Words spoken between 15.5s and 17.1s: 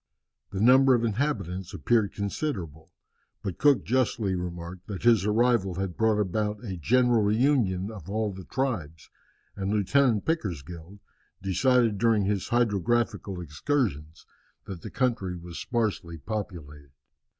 sparsely populated.